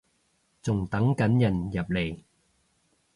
[0.63, 2.23] 仲等緊人入嚟